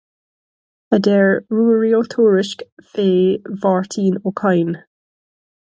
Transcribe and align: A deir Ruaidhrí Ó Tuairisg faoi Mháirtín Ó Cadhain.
A 0.95 0.97
deir 1.07 1.45
Ruaidhrí 1.55 1.91
Ó 1.99 2.01
Tuairisg 2.13 2.65
faoi 2.89 3.37
Mháirtín 3.61 4.19
Ó 4.25 4.35
Cadhain. 4.43 4.75